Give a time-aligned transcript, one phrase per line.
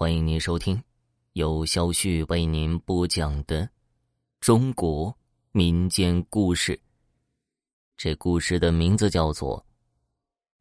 [0.00, 0.82] 欢迎您收听
[1.34, 3.68] 由小旭为您播讲的
[4.40, 5.14] 中国
[5.52, 6.80] 民间故事。
[7.98, 9.58] 这故事的名字叫做《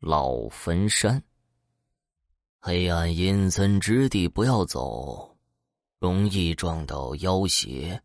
[0.01, 1.17] 老坟山》。
[2.59, 5.37] 黑暗阴森之地不要走，
[5.99, 7.97] 容易撞到妖邪；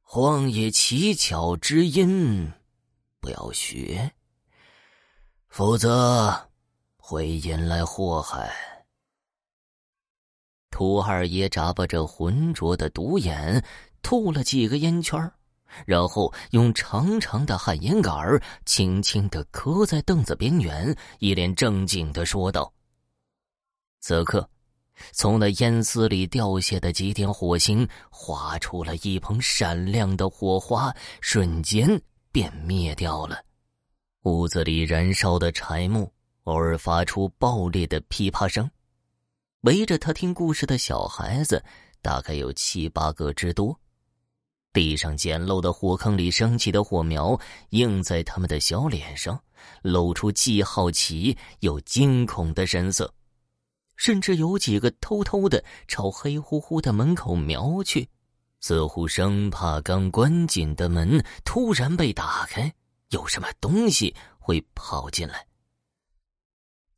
[0.00, 2.50] 荒野奇巧之音
[3.20, 4.10] 不要学，
[5.48, 6.48] 否则
[6.96, 8.73] 会引来祸害。
[10.74, 13.64] 涂二爷眨巴着浑浊的独眼，
[14.02, 15.32] 吐了几个烟圈
[15.86, 22.72] 然后用长长的旱烟杆轻轻的磕在凳子边缘，一脸正经的说道
[24.02, 24.50] ：“此刻，
[25.12, 31.88] 从那烟丝里掉下的几点火星，划出了一捧闪亮的火花，瞬间
[32.32, 33.38] 便灭掉了。
[34.24, 36.12] 屋子里燃烧的柴木
[36.44, 38.68] 偶尔发出爆裂的噼啪声。”
[39.64, 41.62] 围着他听故事的小孩子
[42.02, 43.78] 大概有七八个之多，
[44.74, 47.38] 地上简陋的火坑里升起的火苗
[47.70, 49.42] 映在他们的小脸上，
[49.80, 53.10] 露出既好奇又惊恐的神色，
[53.96, 58.06] 甚至有几个偷偷的朝黑乎乎的门口瞄去，
[58.60, 62.70] 似乎生怕刚关紧的门突然被打开，
[63.08, 65.46] 有什么东西会跑进来。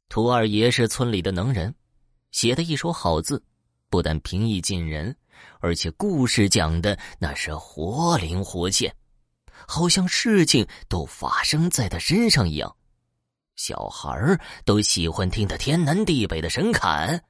[0.09, 1.73] 涂二爷是村里的能人。
[2.37, 3.43] 写的一手好字，
[3.89, 5.17] 不但平易近人，
[5.59, 8.95] 而且故事讲的那是活灵活现，
[9.67, 12.77] 好像事情都发生在他身上一样。
[13.55, 17.25] 小孩儿都喜欢听他天南地北的神侃。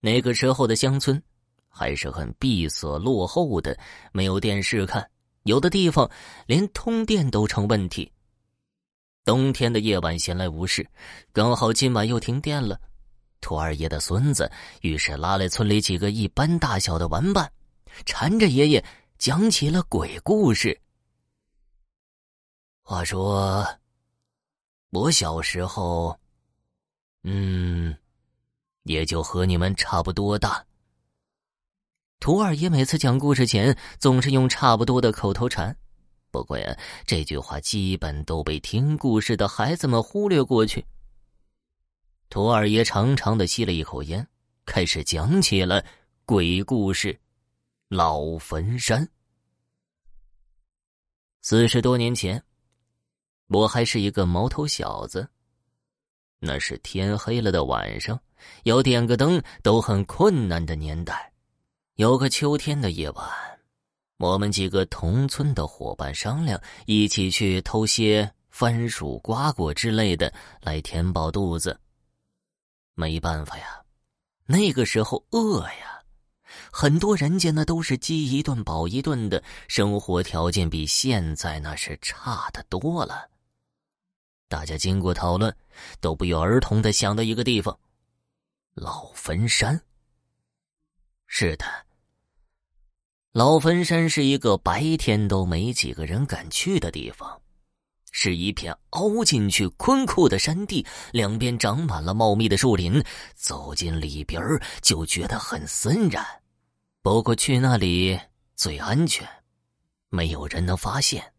[0.00, 1.20] 那个时候的乡村
[1.66, 3.74] 还是很闭塞落后的，
[4.12, 5.10] 没有电视看，
[5.44, 6.10] 有的地方
[6.46, 8.12] 连通电都成问题。
[9.24, 10.86] 冬天的夜晚闲来无事，
[11.32, 12.78] 刚好今晚又停电了。
[13.46, 17.48] 兔二爷的孙子于是拉来村里几个一般大小的玩伴，
[18.04, 18.84] 缠着爷爷
[19.18, 20.76] 讲起了鬼故事。
[22.82, 23.64] 话说，
[24.90, 26.18] 我小时候，
[27.22, 27.96] 嗯，
[28.82, 30.66] 也就和你们差不多大。
[32.18, 35.76] 兔二爷每次讲故事前总是用差不多的口头禅，
[36.32, 36.76] 不过呀，
[37.06, 40.84] 这句话基本都被听故事的孩子们忽略过去。
[42.36, 44.28] 涂二爷长长的吸了一口烟，
[44.66, 45.82] 开始讲起了
[46.26, 47.18] 鬼故事——
[47.88, 49.08] 老坟山。
[51.40, 52.44] 四十多年前，
[53.48, 55.26] 我还是一个毛头小子。
[56.38, 58.20] 那是天黑了的晚上，
[58.64, 61.32] 要点个灯都很困难的年代。
[61.94, 63.26] 有个秋天的夜晚，
[64.18, 70.30] 我们几个同村的伙伴商量，一起去偷些番薯、瓜果之类的
[70.60, 71.80] 来填饱肚子。
[72.96, 73.84] 没办法呀，
[74.46, 76.02] 那个时候饿呀，
[76.72, 83.30] 很多人家那都是饥一顿饱一顿的生活条件，比现在那是差的多了。
[84.48, 85.54] 大家经过讨论，
[86.00, 87.78] 都不约而同的想到一个地方——
[88.74, 89.78] 老坟山。
[91.26, 91.66] 是的，
[93.32, 97.42] 老坟山是一个白天都没几个人敢去的地方。
[98.18, 103.04] 是一片凹进去宽阔的山地，两边长满了茂密的树林。
[103.34, 104.42] 走进里边
[104.80, 106.24] 就觉得很森然。
[107.02, 108.18] 不过去那里
[108.54, 109.28] 最安全，
[110.08, 111.30] 没有人能发现。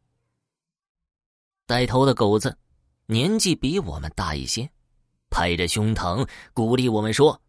[1.65, 2.55] 带头的狗子
[3.07, 4.69] 年纪比我们大一些，
[5.31, 7.41] 拍着胸膛鼓励我们说：“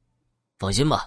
[0.59, 1.07] 放心吧，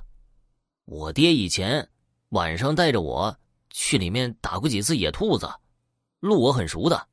[0.85, 1.89] 我爹以前
[2.29, 3.35] 晚上带着我
[3.71, 5.51] 去里面打过几次野兔子，
[6.19, 7.07] 路我很熟的。”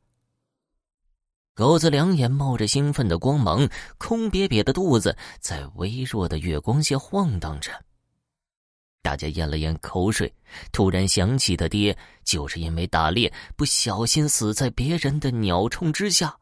[1.58, 7.72] 狗子两眼冒着兴奋的光芒，空瘪瘪的肚子在微弱的月光下晃荡着。
[9.02, 10.32] 大家咽了咽口水，
[10.70, 16.38] 突然想起他爹就是因为打猎不小心死在别人的鸟铳之下，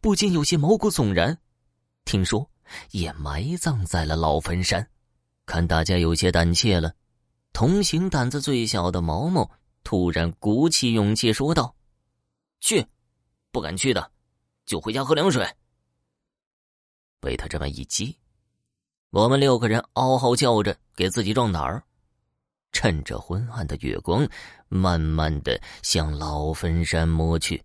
[0.00, 1.36] 不禁有些毛骨悚然。
[2.04, 2.48] 听说
[2.92, 4.88] 也埋葬在了老坟山，
[5.46, 6.94] 看大家有些胆怯了，
[7.52, 9.50] 同行胆子最小的毛毛
[9.82, 11.74] 突然鼓起勇气说道
[12.62, 12.86] ：“去，
[13.50, 14.08] 不敢去的。”
[14.70, 15.44] 就回家喝凉水。
[17.18, 18.16] 被他这么一激，
[19.10, 21.82] 我们六个人嗷嗷叫着给自己壮胆儿，
[22.70, 24.24] 趁着昏暗的月光，
[24.68, 27.60] 慢慢的向老坟山摸去。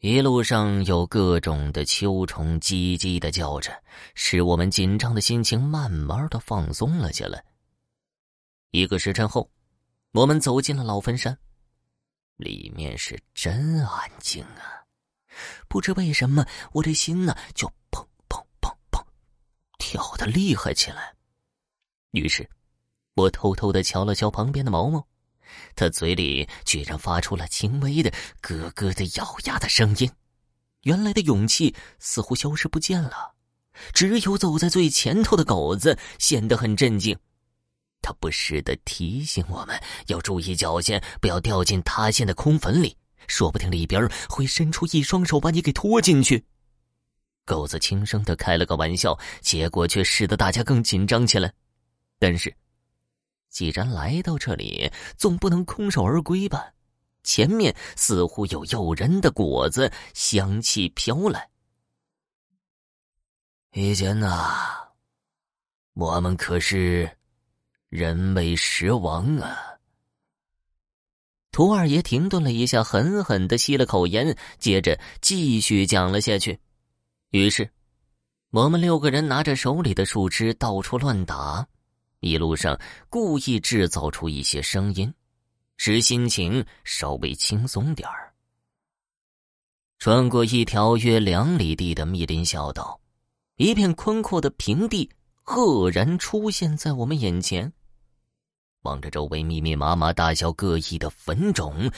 [0.00, 3.82] 一路上有各种的秋虫叽叽的叫着，
[4.14, 7.42] 使我们紧张的心情慢慢的放松了下来。
[8.72, 9.50] 一个时辰后，
[10.12, 11.34] 我们走进了老坟山，
[12.36, 14.84] 里面是真安静啊。
[15.68, 19.04] 不知为什么，我这心呢就砰砰砰砰
[19.78, 21.14] 跳的厉害起来。
[22.12, 22.48] 于是，
[23.14, 25.06] 我偷偷的瞧了瞧旁边的毛毛，
[25.74, 28.10] 他嘴里居然发出了轻微的
[28.40, 30.10] 咯咯的咬牙的声音。
[30.82, 33.34] 原来的勇气似乎消失不见了，
[33.92, 37.18] 只有走在最前头的狗子显得很镇静。
[38.00, 42.96] 他不时的提醒我们要注意脚下，不要掉进塌陷的空坟里，
[43.28, 46.44] 说不定里边会伸出一双手把你给拖进去。
[47.44, 51.52] 狗子轻声的开了个玩笑，结果却使得大家更紧张起来。
[52.18, 52.54] 但是，
[53.48, 56.72] 既然来到这里，总不能空手而归吧？
[57.22, 61.48] 前面似乎有诱人的果子香气飘来。
[63.72, 64.88] 以前呐，
[65.94, 67.10] 我们可是
[67.88, 69.75] 人为食亡啊！
[71.56, 76.60] 图二爷停顿了一下，狠狠的吸了口烟，接着继续讲了下去。
[77.30, 77.66] 于是，
[78.50, 81.66] 我们六个人拿着手里的树枝到处乱打，
[82.20, 85.10] 一路上故意制造出一些声音。
[85.78, 88.34] 使心情稍微轻松点儿。
[89.98, 93.00] 穿过一条约两里地的密林小道，
[93.56, 95.08] 一片宽阔的平地
[95.42, 97.72] 赫然出现在我们眼前。
[98.86, 101.90] 望着周围密密麻麻、大小各异的坟冢，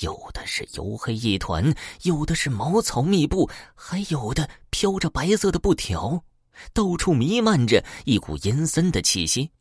[0.00, 1.72] 有的是黝黑一团，
[2.02, 6.24] 有的是茅草密布，还有的飘着白色的布条，
[6.72, 9.52] 到处弥漫着一股阴森的气息。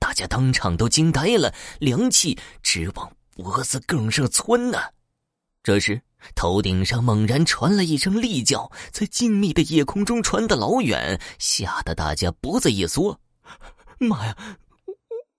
[0.00, 4.78] 大家当场都惊呆了，凉气直往脖子梗上窜呢。
[5.62, 6.02] 这时，
[6.34, 13.20] 头顶上猛然传来一声厉叫，在静谧的夜空中传得老远，吓得大家脖子一缩。
[13.98, 14.36] 妈呀！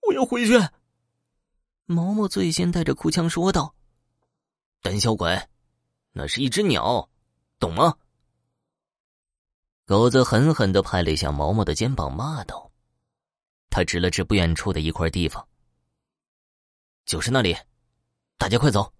[0.08, 0.52] 我要回去！
[1.86, 3.74] 毛毛最先带着哭腔说道
[4.82, 5.48] ：“胆小鬼，
[6.12, 7.08] 那是一只鸟，
[7.58, 7.96] 懂吗？”
[9.86, 12.72] 狗子狠狠的拍了一下毛毛的肩膀，骂道。
[13.70, 15.46] 他指了指不远处的一块地方，
[17.04, 17.56] 就是那里，
[18.38, 18.92] 大家快走！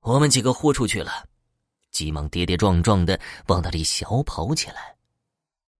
[0.00, 1.28] 我们几个豁出去了，
[1.90, 4.91] 急忙跌跌撞撞的往那里小跑起来。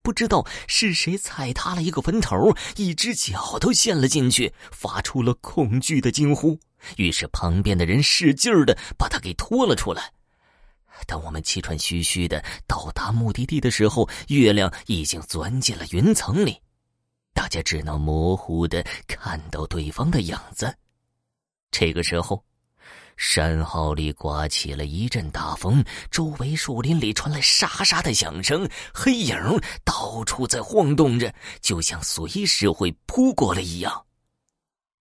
[0.03, 6.59] 不知道是谁踩塌了一个坟头，一只脚都陷了进去，发出了恐惧的惊呼。
[6.97, 10.13] 于是旁边的人使劲的把他给拖了出来。
[11.07, 16.61] 当我们气喘吁吁的到达目的地的时候，月亮已经钻进了云层里。
[17.33, 20.77] 大家只能模糊的看到对方的影子。
[21.71, 22.45] 这个时候，
[23.17, 29.37] 山坳里刮起了一阵大风，周围树林里传来沙沙的响声，黑影
[29.85, 34.05] 到处在晃动着，就像随时会扑过来一样。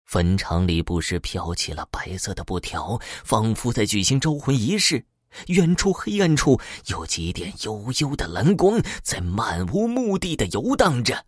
[0.05, 5.05] 坟场里不时飘起了白色的布条，仿佛在举行招魂仪式。
[5.47, 11.25] 远处黑暗处有几点幽幽的蓝光，在漫无目的的游荡着。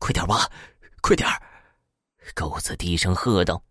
[0.00, 0.50] 快点挖，
[1.00, 1.28] 快点
[2.34, 3.62] 狗子低声喝道。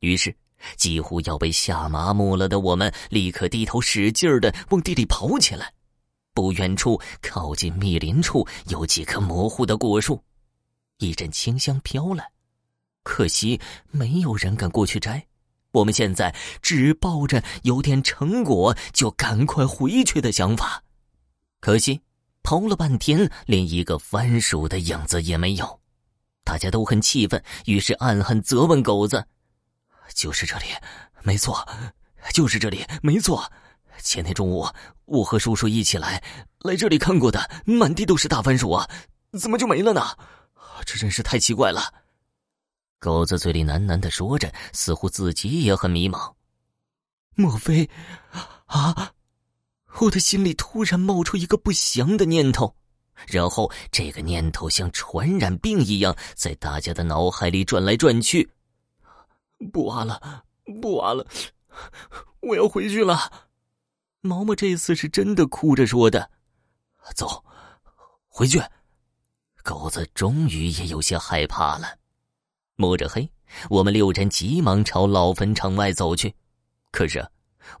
[0.00, 0.36] 于是，
[0.76, 5.72] 几乎要被吓麻木了的我们，立刻低头使劲的往地里刨起来。
[6.34, 10.22] 不远处，靠近密林处，有几棵模糊的果树，
[10.98, 12.30] 一阵清香飘来。
[13.02, 13.60] 可惜，
[13.90, 15.26] 没有人敢过去摘。
[15.72, 20.82] 我们现在只抱着有点成果就赶快回去的想法。
[21.60, 22.00] 可惜。
[22.42, 25.80] 刨了半天，连一个番薯的影子也没有，
[26.44, 29.26] 大家都很气愤，于是暗暗责问狗子
[30.14, 30.66] ：“就是这里，
[31.22, 31.66] 没错，
[32.32, 33.50] 就是这里，没错。
[34.02, 34.66] 前天中午，
[35.06, 36.22] 我和叔叔一起来，
[36.60, 38.88] 来这里看过的，满地都是大番薯啊，
[39.38, 40.02] 怎么就没了呢？
[40.84, 41.92] 这真是太奇怪了。”
[42.98, 46.32] 狗子嘴里喃喃的说着，似乎自己也很迷茫。
[47.34, 47.88] 莫非，
[48.66, 49.12] 啊？
[50.00, 52.74] 我的心里突然冒出一个不祥的念头，
[53.26, 58.48] 然后这个念头像传染病一样在大家的脑海里转来转去。
[59.72, 60.44] 不挖了，
[60.80, 61.26] 不挖了，
[62.40, 63.18] 我要回去了。
[64.20, 66.30] 毛毛这次是真的哭着说的
[67.14, 67.44] ：“走，
[68.28, 68.60] 回去。”
[69.62, 71.98] 狗子终于也有些害怕了。
[72.76, 73.30] 摸着黑，
[73.70, 76.34] 我们六人急忙朝老坟场外走去。
[76.90, 77.26] 可是。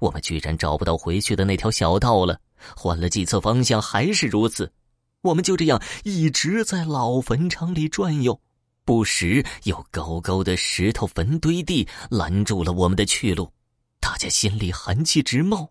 [0.00, 2.40] 我们居然找不到回去的那条小道了，
[2.76, 4.72] 换了几次方向还是如此。
[5.20, 8.40] 我们就这样一直在老坟场里转悠，
[8.86, 13.52] 不时有高高的石头坟堆地拦住了我们的去路，
[13.98, 15.68] 大家心里寒气直冒。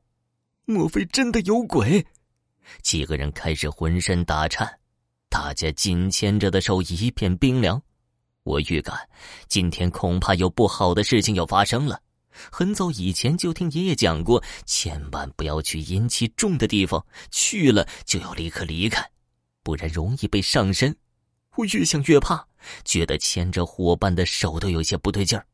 [0.66, 2.06] 莫非真的有鬼？
[2.82, 4.70] 几个人开始浑身打颤，
[5.30, 7.82] 大家紧牵着的手一片冰凉。
[8.44, 9.08] 我预感
[9.48, 12.02] 今天恐怕有不好的事情要发生了。
[12.52, 19.10] 很早以前就听爷爷讲过，千万不要去阴气重的地方，去了就要立刻离开，
[19.64, 20.94] 不然容易被上身。
[21.58, 22.46] 我越想越怕，
[22.84, 25.46] 觉得牵着伙伴的手都有些不对劲儿，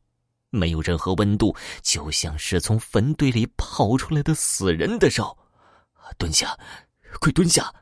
[0.50, 5.36] 没有任何温度，就像是从坟堆里跑出来的死人的手。
[6.18, 6.58] 蹲下，
[7.20, 7.72] 快蹲下！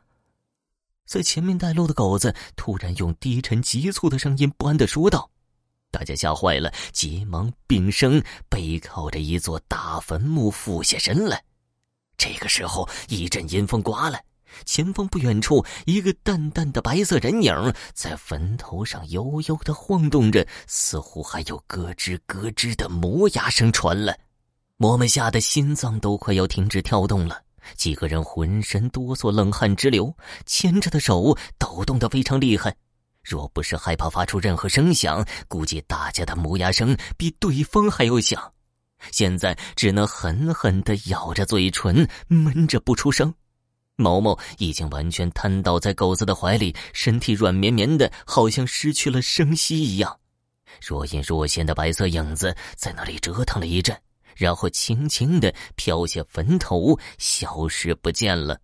[1.04, 5.28] 在前面带路的狗子突然用低沉急促的声音不安的说道。
[5.90, 11.42] 大家吓坏了，急忙并声背靠着一座大坟墓俯下身来。
[12.16, 14.22] 这个时候，一阵阴风刮来，
[14.64, 17.54] 前方不远处，一个淡淡的白色人影
[17.94, 24.18] 在坟头上悠悠的晃动着，似乎还有咯吱咯吱的磨牙声传来。
[24.78, 27.42] 我们吓得心脏都快要停止跳动了，
[27.76, 30.16] 几个人浑身哆嗦，冷汗直流，
[30.46, 32.74] 牵着的手抖动的非常厉害。
[33.22, 38.52] 若不是害怕发出任何声响，估计大家的磨牙声比对方还要响。
[39.12, 43.32] 现在只能狠狠的咬着嘴唇，闷着不出声。
[44.00, 50.18] 毛毛已经完全瘫倒在狗子的怀里，身体软绵绵的，好像失去了生息一样。
[50.80, 53.96] 若隐若现的白色影子在那里折腾了一阵，
[54.36, 58.58] 然后轻轻的飘下坟头，消失不见了。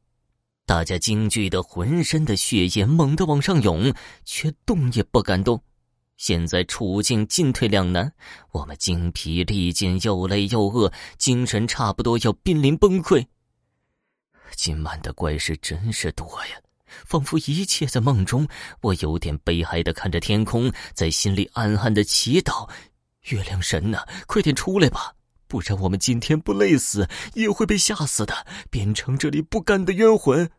[0.65, 3.93] 大家惊惧的，浑身的血液猛地往上涌，
[4.25, 5.63] 却动也不敢动。
[6.17, 8.11] 现在处境进退两难，
[8.51, 13.27] 我们精疲力尽，又累又饿，精神差不多要濒临崩溃。
[14.55, 16.61] 今晚的怪事真是多呀，
[17.05, 18.47] 仿佛一切在梦中。
[18.81, 22.71] 我有点悲哀的看着天空，在心里暗暗的祈祷：
[23.31, 25.15] 月亮神呐，快点出来吧！
[25.49, 30.51] 不然我们今天不累死，也会被吓死的，变成这里不甘的冤魂。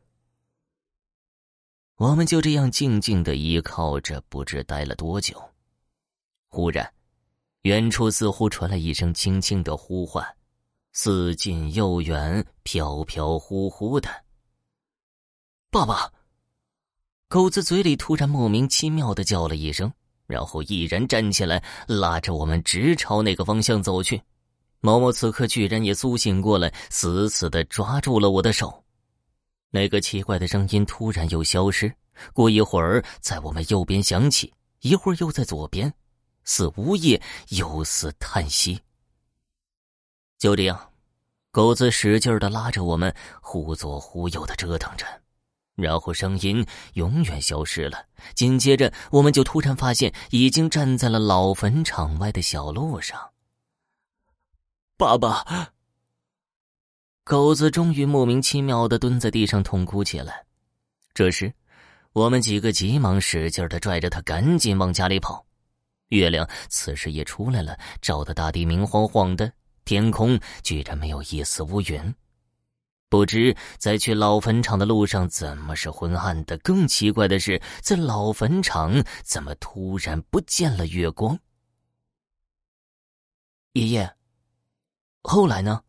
[1.98, 5.41] 我们就这样静静的依靠着，不知待了多久。
[6.48, 6.94] 忽然，
[7.63, 10.25] 远处似乎传来一声轻轻的呼唤，
[10.94, 14.09] 似近又远，飘飘忽忽的。
[15.71, 16.12] 爸爸，
[17.29, 19.89] 狗子嘴里突然莫名其妙的叫了一声，
[20.25, 24.21] 然后毅然站起来，拉着我们直朝那个方向走去。
[24.81, 28.83] 毛毛此刻居然也苏醒过来，死死的抓住了我的手。
[29.69, 31.89] 那个奇怪的声音突然又消失，
[32.33, 35.93] 过一会儿在我们右边响起，一会儿又在左边，
[36.43, 38.81] 似呜咽又似叹息。
[40.38, 40.91] 就这样，
[41.51, 45.06] 狗子使劲的拉着我们，忽左忽右的折腾着，
[45.75, 48.06] 然后声音永远消失了。
[48.36, 53.32] 紧接着，我们就突然发现，已经站在了老坟场外的小路上。
[54.98, 55.74] 爸爸，
[57.24, 60.46] 狗子终于莫名其妙的蹲在地上痛哭起来。
[61.13, 61.54] 这时，
[62.13, 65.46] 我们几个急忙使劲的拽着他，赶紧往家里跑。
[66.10, 69.51] 月亮此时也出来了，照得大地明晃晃的，
[69.88, 72.13] 天空居然没有一丝乌云。
[73.08, 76.58] 不知在去老坟场的路上怎么是昏暗的？
[76.58, 81.39] 更奇怪的是，在老坟场怎么突然不见了月光？
[83.72, 84.13] 爷爷。
[85.24, 85.82] 后来呢？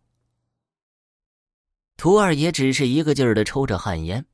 [1.96, 4.24] 图二爷只是一个劲儿的抽着旱烟，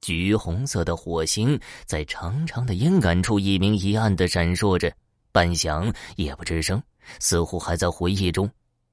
[0.00, 4.94] 橘红色的火星在长长的烟杆处一明一暗的闪烁着，
[5.32, 6.80] 半晌也不吱声，
[7.18, 8.48] 似乎还在回忆中。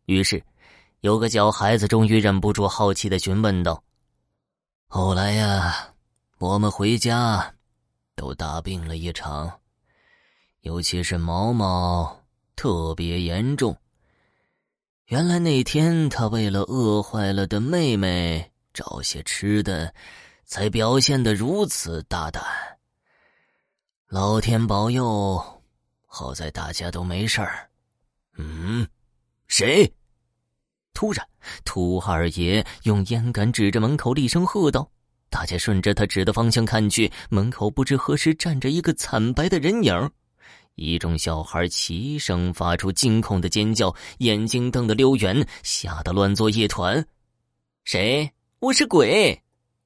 [0.07, 0.41] 于是，
[1.01, 3.83] 有个小孩子终于忍不住好奇的询问道
[4.87, 5.93] ：“后来呀，
[6.37, 7.53] 我们回家
[8.15, 9.59] 都大病了一场，
[10.61, 12.23] 尤其是毛毛
[12.55, 13.75] 特别严重。”
[15.07, 19.93] 原来那天他为了饿坏了的妹妹找些吃的，
[20.45, 22.41] 才表现的如此大胆。
[24.07, 25.61] 老天保佑，
[26.05, 27.69] 好在大家都没事儿。
[28.37, 28.87] 嗯，
[29.47, 29.93] 谁？
[30.97, 31.23] 突然，
[31.63, 34.89] 涂二爷用烟杆指着门口，厉声喝道
[35.29, 40.09] ：“大家顺着他指的方向看去，门口不知何时站着一个惨白的人影。”
[40.73, 47.05] 一众小孩齐声发出惊恐的尖叫，眼睛瞪得溜圆，吓得乱作一团。
[47.83, 48.31] 谁？
[48.57, 49.39] 我是鬼！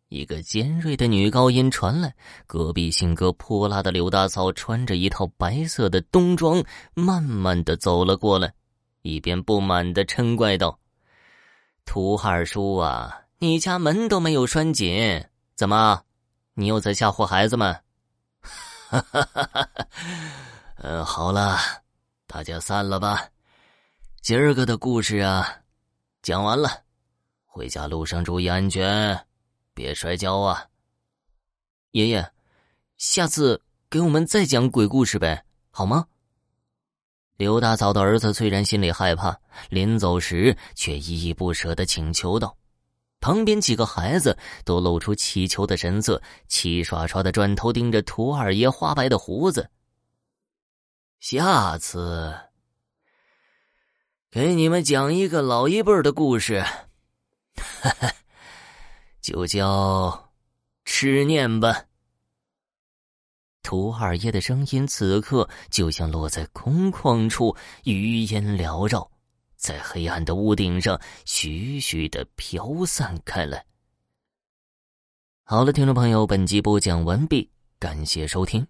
[0.08, 2.16] 一个尖锐的女高音传来。
[2.48, 6.64] 隔壁性格泼辣的刘大嫂穿着一套白色的冬装，
[6.94, 8.54] 慢慢的走了过来，
[9.02, 10.80] 一边不满的嗔怪道
[11.92, 16.02] ：“涂二叔啊，你家门都没有拴紧，怎么？
[16.54, 17.74] 你又在吓唬孩子们？”
[18.88, 19.86] 哈哈哈哈哈！
[20.78, 21.58] 嗯，好了，
[22.26, 23.28] 大家散了吧。
[24.22, 25.46] 今儿个的故事啊，
[26.22, 26.70] 讲完了，
[27.46, 29.26] 回家路上注意安全，
[29.74, 30.66] 别摔跤啊。
[31.92, 32.26] 爷爷，
[32.96, 36.08] 下次给我们再讲鬼故事呗，好吗？
[37.42, 39.36] 刘大嫂的儿子虽然心里害怕，
[39.70, 42.56] 临走时却依依不舍的请求道
[43.20, 49.68] ：“旁边几个孩子都露出乞求的神色，齐刷刷的转头盯着涂二爷花白的胡子。
[51.20, 52.32] 下次
[54.30, 56.62] 给你们讲一个老一辈的故事，
[57.56, 58.14] 哈哈
[59.20, 60.30] 就叫
[60.86, 61.86] 吃念吧。
[63.64, 69.10] 涂二爷的声音此刻就像落在空旷处，余烟缭绕。
[69.56, 73.64] 在黑暗的屋顶上，徐徐的飘散开来。
[75.44, 78.66] 好了，听众朋友，本集播讲完毕，感谢收听。